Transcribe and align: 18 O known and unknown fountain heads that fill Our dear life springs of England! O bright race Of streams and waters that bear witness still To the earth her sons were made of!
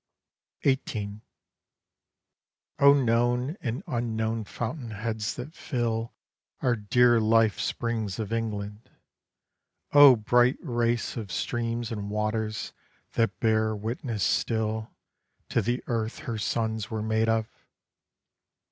18 0.63 1.21
O 2.79 2.91
known 2.91 3.55
and 3.61 3.83
unknown 3.85 4.43
fountain 4.43 4.89
heads 4.89 5.35
that 5.35 5.53
fill 5.53 6.11
Our 6.59 6.75
dear 6.75 7.19
life 7.19 7.59
springs 7.59 8.17
of 8.17 8.33
England! 8.33 8.89
O 9.91 10.15
bright 10.15 10.57
race 10.59 11.17
Of 11.17 11.31
streams 11.31 11.91
and 11.91 12.09
waters 12.09 12.73
that 13.13 13.39
bear 13.39 13.75
witness 13.75 14.23
still 14.23 14.89
To 15.49 15.61
the 15.61 15.83
earth 15.85 16.17
her 16.25 16.39
sons 16.39 16.89
were 16.89 17.03
made 17.03 17.29
of! 17.29 17.47